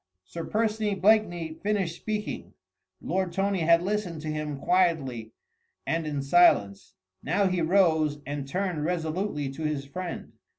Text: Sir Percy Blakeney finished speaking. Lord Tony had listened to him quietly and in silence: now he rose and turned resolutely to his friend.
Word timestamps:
Sir 0.25 0.45
Percy 0.45 0.95
Blakeney 0.95 1.53
finished 1.53 1.95
speaking. 1.95 2.55
Lord 3.03 3.31
Tony 3.31 3.59
had 3.59 3.83
listened 3.83 4.21
to 4.21 4.29
him 4.31 4.57
quietly 4.57 5.31
and 5.85 6.07
in 6.07 6.23
silence: 6.23 6.95
now 7.21 7.45
he 7.45 7.61
rose 7.61 8.17
and 8.25 8.47
turned 8.47 8.83
resolutely 8.83 9.47
to 9.51 9.61
his 9.63 9.85
friend. 9.85 10.31